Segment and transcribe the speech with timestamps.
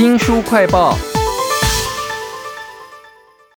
[0.00, 0.96] 新书快报。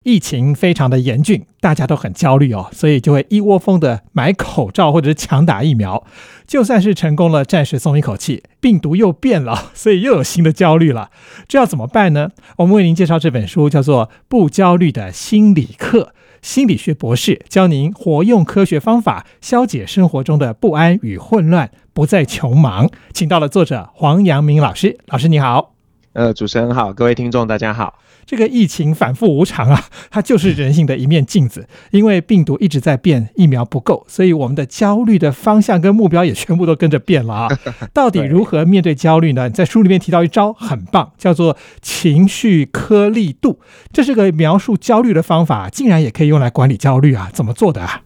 [0.04, 6.04] 疫情非常的严峻，大家都很焦虑哦，所以就会一窝蜂的买口罩或者是强打疫苗。
[6.48, 11.12] 就算是成功了，暂时松一口气，病毒又变了， 所以又有新的焦虑了。
[11.48, 12.32] 这要怎么办呢？
[12.58, 16.04] 我们为您介绍这本书，叫做《不焦虑的心理课》，
[16.42, 22.90] 心理学博士教您活用科学方法，消解生活中的不安与混乱，不再穷忙。
[23.14, 25.76] 请到了作者黄阳明老师，老师你好。
[26.14, 27.98] 呃，主持人好，各位听众大家好。
[28.26, 31.66] 这个疫情反复无常啊，它就是人性的一面镜子。
[31.92, 37.50] 因为病毒一直在变，疫苗不够，所以我们的焦虑的方向跟目标也全部都跟着变了啊。
[37.94, 39.50] 到底如何面对焦虑呢？
[39.50, 43.62] 在书里面提到一招很棒，叫做情绪颗粒度，
[43.94, 47.30] 这是个描述焦虑的方法，竟然也可以用来管理焦虑啊？
[47.34, 48.02] 怎么做的啊？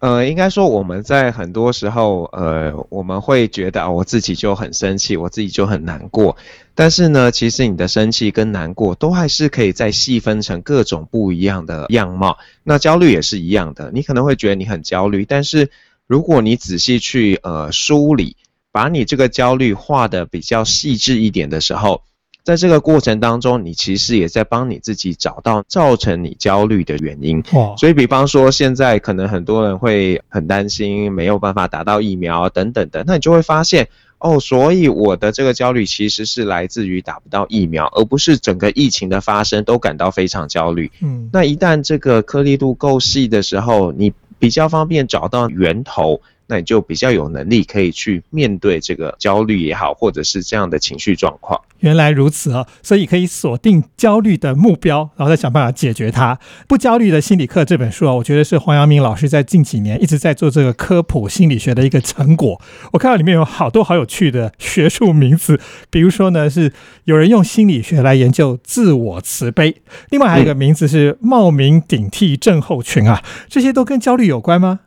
[0.00, 6.36] 呃，应该说我们在很多时候，呃，我们会觉得啊，我自己就很生气，我自己就很难过。
[6.76, 12.38] 但是呢，其实你的生气跟难过都还是可以再细分成各种不一样的样貌。
[12.62, 15.68] 那焦虑也是一样的，你可能会觉得你很焦虑，但是
[16.06, 18.36] 如果你仔细去呃梳理，
[18.70, 22.02] 把你这个焦虑画的比较细致一点的时候。
[22.48, 27.42] 在这个过程当中，你其实也在帮你自己找到造成你焦虑的原因。
[27.76, 40.90] 所以，比方说现在可能很多人会很担心没有办法打到疫苗等等的，那你就会发现哦，所以我的这个焦虑其实是来自于打不到疫苗，而不是整个疫情的发生都感到非常焦虑。
[41.02, 46.22] 嗯，那一旦这个颗粒度够细的时候，你比较方便找到源头。
[46.48, 51.60] 那你就比较有能力可以去面对这个焦虑也好，或者是这样的情绪状况。
[51.80, 56.36] 原来如此啊，所以可以锁定焦虑的目标，然后再想办法解决它。
[56.66, 62.60] 不焦虑的心理课这本书啊，我觉得是黄阳明老师在近几年一直在做这个科普心理学的一个成果。
[62.92, 66.72] 我看到里面有好多好有趣的学术名词，比如说呢，是
[67.04, 69.76] 有人用心理学来研究自我慈悲，
[70.10, 74.80] 另外还有一个名字是冒名顶替症候群啊，这些都跟焦虑有关吗？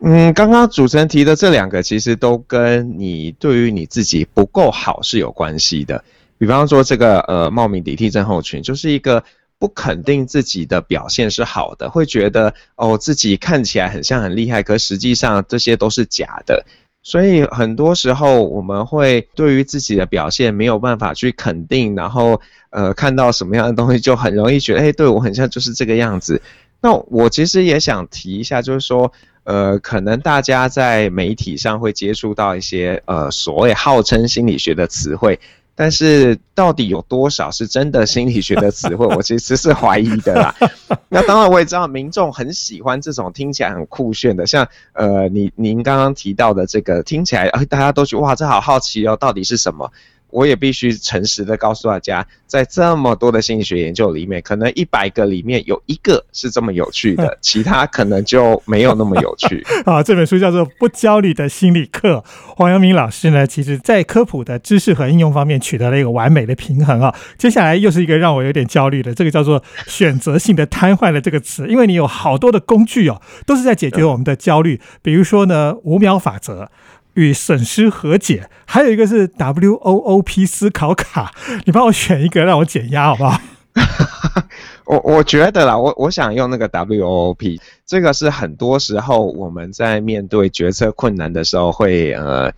[0.00, 6.04] 嗯，刚刚主持人提的这两个，其实都跟你对于你自己不够好是有关系的。
[6.38, 9.24] 比方说，这个呃冒名顶替症候群，就是一个
[9.58, 16.64] 不肯定自己的表现是好的，会觉得哦自己看起来很像很厉害，可实际上这些都是假的。
[17.02, 26.40] 所以很多时候我们会对于自己的表现没有办法去肯定，然后呃看到什么样的东西就很容易觉得，哎，对我很像就是这个样子。
[26.80, 29.12] 那我其实也想提一下，就是说。
[29.48, 35.40] 呃，可能大家在媒体上会接触到一些呃所谓号称心理学的词汇，
[35.74, 40.54] 但是到底有多少是真的心理学的词汇，我其实是怀疑的啦。
[41.08, 49.90] 那当然我也知道民众很喜欢这种听起来很酷炫的，像呃你您刚刚提到的这个听起来，呃大家都觉得哇这好好奇哦，到底是什么？
[50.30, 59.64] 我也必须诚实的告诉大家，在这么多的心理学研究里面，可能一百个里面有一个是这么有趣的， 其他可能就没有那么有趣。
[59.86, 62.16] 啊，这本书叫做《不焦虑的心理课》，
[62.56, 67.14] 黄阳明老师呢，其实在科普的知识和应用方面取得了一个完美的平衡啊。
[67.38, 76.70] 接下来又是一个让我有点焦虑的，这个叫做“选择性的瘫痪”的这个词，因为你有好多的工具哦，都是在解决我们的焦虑，比如说呢，五秒法则。
[77.18, 81.34] 与损失和解，还有一个是 W O O P 思考卡，
[81.66, 83.40] 你帮我选一个让我减压好不好？
[84.86, 92.52] 我我觉得啦，我我想用那个 W O O P，这个是很多时候我们在面对决策困难的时候会呃，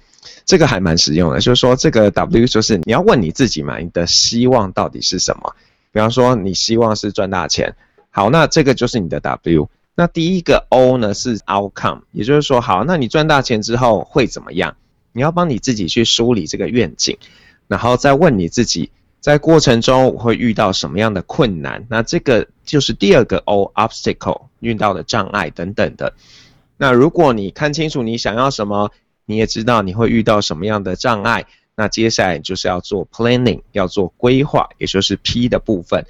[0.45, 1.41] 这个还蛮实用的。
[1.41, 5.55] 就是说这个 W 就是你要问你自己嘛，你的希望到底是什么？
[5.91, 7.75] 比方说你希望是赚大钱，
[8.11, 9.69] 好，那这个就是你的 W。
[10.01, 14.75] 那第一个 O 呢是 outcome，也就是说，好，那你赚大钱之后会怎么样？
[15.13, 17.19] 你要帮你自己去梳理这个愿景，
[17.69, 18.91] 然后再问你自己，
[19.21, 21.87] 在过程中会遇到什么样的困难？
[21.91, 26.15] 那这个就是第二个 O obstacle，遇到的障碍等等的。
[26.79, 28.91] 那如果你看清楚你想要什么，
[29.27, 31.45] 你也知道你会遇到什么样的障碍，
[31.77, 36.07] 那接下来就是要做 planning，要做规划，也就是 P 的部分。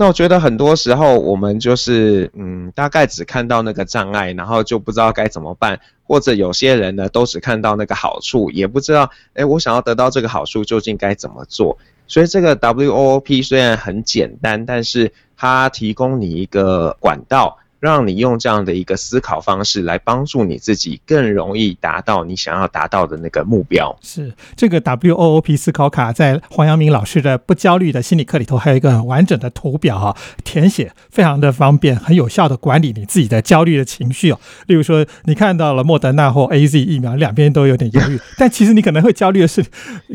[0.00, 11.76] 那我觉得很多时候我们就是嗯，大概只看到那个障碍，然后就不知道该怎么办，或者有些人呢都只看到那个好处，也不知道哎，我想要得到这个好处究竟该怎么做。
[12.06, 23.96] 所以这个 W O O P 虽然很简单，但是它提供你一个管道，让你用这样的一个思考方式来帮助你自己更容易达到你想要达到的那个目标。
[24.02, 34.38] 是这个 W O O P 思考卡在黄阳明老师的不焦虑的心理课里头还有一个很完整的图表哈，填写非常的方便，很有效的管理你自己的焦虑的情绪哦。
[34.66, 39.64] 例如说，你看到了莫德纳或 A Z 疫苗，两边都有点犹豫，但其实你可能会焦虑的是，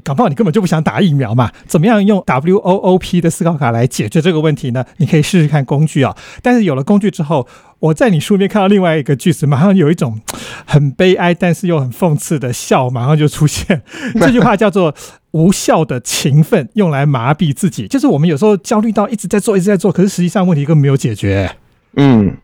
[0.04, 1.52] 搞不好你根本就不想打疫苗嘛？
[1.66, 4.86] 怎么样用 W O O P 的思考卡来解决这个问题呢？
[4.98, 6.16] 你可以试试看工具啊。
[6.44, 7.48] 但是有了工具之后，
[7.80, 10.20] 我在你书里面看到另外一个句子，马上有一种
[10.66, 13.84] 很悲哀，但是又很讽刺的笑，马上就出现。
[14.20, 14.96] 这句话叫做
[15.32, 21.52] “无效的勤奋用来麻痹自己”，就是我们有时候焦虑到一直在做，一直在做，可是实际上问题根本没有解决。
[21.98, 22.36] 嗯，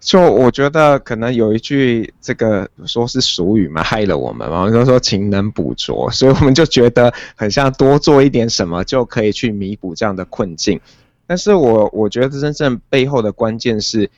[0.00, 10.80] 就我觉得可能有一句这个说是俗语嘛，害了我们嘛，就说勤能补拙，所以我们就觉得很像多做一点什么就可以去弥补这样的困境。
[11.26, 14.10] 但是我我觉得真正背后的关键是。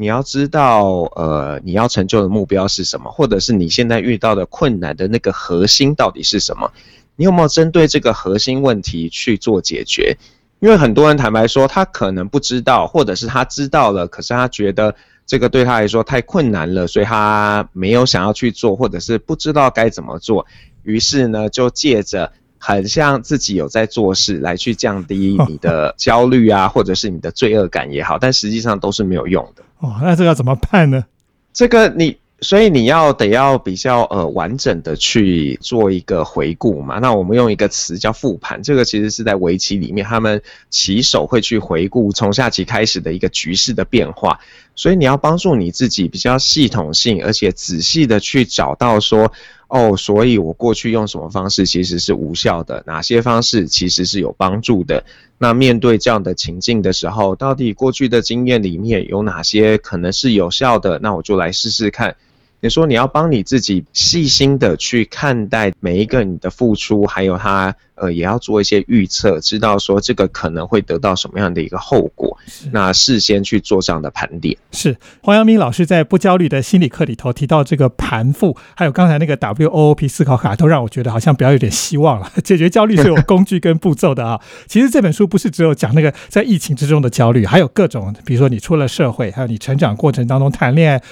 [0.00, 0.82] 你要知道，
[1.14, 6.72] 呃，你要成就的目标是什么，或者是你现在遇到的困难的那个核心到底是什么？
[7.16, 10.16] 你有没有针对这个核心问题去做解决？
[10.60, 14.94] 因为很多人坦白说，他可能不知道，或者是他知道了，可是他觉得
[15.26, 20.46] 这个对他来说太困难了，所以他没有想要去做，或者是不知道该怎么做，
[20.82, 22.32] 于是呢，就借着。
[22.62, 29.62] 很像自己有在做事来去降低你的焦虑啊，或者是你的罪恶感也好，但实际上都是没有用的。
[29.80, 31.04] 哦，那这个怎么办呢？
[31.52, 36.98] 这个你，所以你要得要比较呃完整的去做一个回顾嘛。
[36.98, 44.38] 那我们用一个词叫复盘，这个其实是在围棋里面，他们棋手会去回顾从下棋开始的一个局势的变化。
[44.80, 49.30] 所以你要帮助你自己比较系统性而且仔细的去找到说。
[49.72, 55.04] 哦，所以我过去用什么方式其实是无效的，哪些方式其实是有帮助的？
[55.38, 60.98] 那面对这样的情境的时候，到底过去的经验里面有哪些可能是有效的？
[60.98, 62.16] 那我就来试试看。
[62.62, 72.36] 你说你要帮你自己细心的去看待每一个你的付出，还有他呃也要做一些预测，知道说这个可能会得到什么样的一个后果，
[72.70, 74.54] 那事先去做这样的盘点。
[74.72, 82.30] 是黄阳明老师在不焦虑的心理课里头提到这个盘复，还有刚才那个 W O O P 思考卡，都让我觉得好像比较有点希望了。
[82.44, 84.38] 解决焦虑是有工具跟步骤的啊。
[84.68, 91.02] 其实这本书不是只有讲那个在疫情之中的焦虑，还有各种，比如说你出了社会，还有你成长过程当中谈恋爱。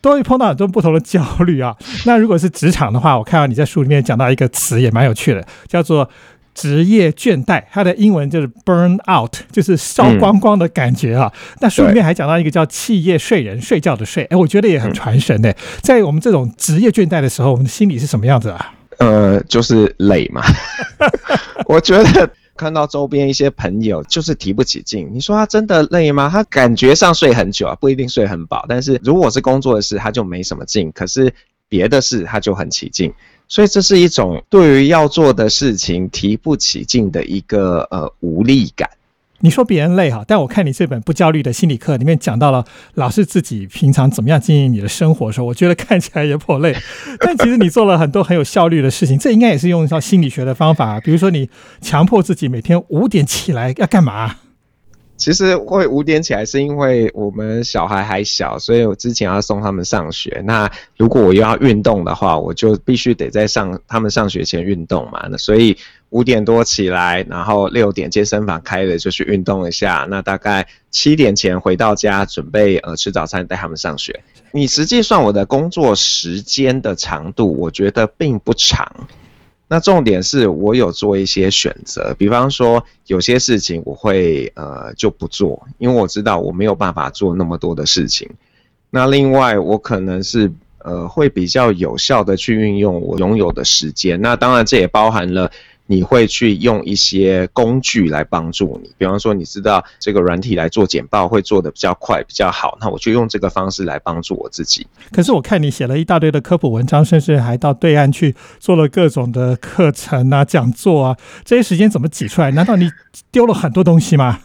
[0.00, 1.74] 都会碰到很多不同的焦虑啊。
[2.06, 6.08] 那如果是职场的话，我看到你在书里面讲到一个词也蛮有趣的，叫做
[6.54, 7.62] 职业倦怠。
[7.70, 11.32] 它的英文就是 burn out，就是烧光光的感觉啊。
[11.60, 14.24] 那书里面还讲到一个叫企业睡人，睡觉的睡。
[14.24, 15.54] 哎，我觉得也很传神的。
[15.82, 18.72] 在我们这种职业倦怠的时候，我们的心理是什么样子啊？
[18.98, 20.42] 呃，就是累嘛。
[21.66, 22.30] 我觉得。
[22.56, 26.28] 看到周边一些朋友就是提不起劲，你说他真的累吗？
[26.28, 28.64] 他感觉上睡很久啊，不一定睡很饱。
[28.68, 31.32] 但是如果是工作的事，他就没什么劲；可是
[31.68, 33.12] 别的事，他就很起劲。
[33.48, 38.90] 所以这是一种对于要做的事情提不起劲的一个呃无力感。
[39.40, 46.74] 你说别人累哈，但我看你这本不焦虑的心理课里面讲到了，老是自己平常怎么样经营你的生活的时候，我觉得看起来也颇累。
[47.20, 51.50] 但其实你做了很多很有效率的事情，这应该也是用到心理学的方法，比如说你
[51.80, 54.36] 强迫自己每天五点起来要干嘛？
[55.16, 60.42] 其实会五点起来，是因为我们小孩还小，所以我之前要送他们上学。
[60.44, 65.26] 那如果我又要运动的话，我就必须得在上他们上学前运动嘛。
[65.30, 65.76] 那所以
[66.10, 70.06] 五点多起来，然后六点健身房开了就去运动一下。
[70.10, 74.22] 那大概七点前回到家，准备呃吃早餐，带他们上学。
[74.52, 78.86] 你实际算我的工作时间的长度，我觉得并不长。
[79.68, 88.30] 那重点是我有做一些选择，比方说有些事情我会呃就不做，因为我知道我没有办法做那么多的事情。
[88.90, 95.50] 那另外我可能是呃会比较有效的去运用我拥有的时间，那当然这也包含了。
[95.86, 104.86] 你会去用一些工具来帮助你，比方说你知道这个软体来做简报会做的比较快比较好，那我就用这个方式来帮助我自己。
[105.12, 112.50] 可是我看你写了一大堆的科普文章，甚至还到对岸去做了各种的课程啊、讲座啊，这些时间怎么挤出来？
[112.50, 112.90] 难道你
[113.30, 114.40] 丢了很多东西吗？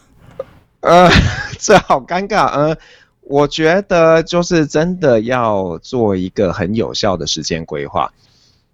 [0.80, 1.10] 呃，
[1.58, 2.46] 这好尴尬。
[2.52, 2.76] 呃，
[3.22, 8.12] 我觉得就是真的要做一个很有效的时间规划。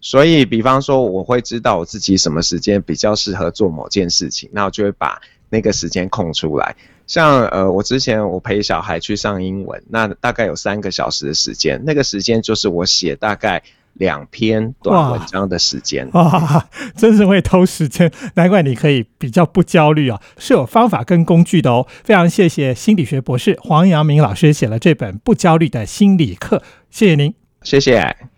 [0.00, 6.74] 所以，比方说，我会知道我自己什么时间比较适合做某件事情，那我就会把那个时间空出来。
[7.06, 13.62] 像呃，我之前我陪小孩去上英文，那大概有三个小时的时间，那个时间就是我写大概
[13.94, 16.08] 两篇短文章的时间。
[16.12, 21.86] 哇， 真是会偷时间，难怪你可以比较不焦虑啊，是有方法跟工具的哦。
[22.04, 26.58] 非常谢谢心理学博士黄阳明老师写了这本《不焦虑的心理课》，
[26.90, 28.37] 谢谢您，谢谢。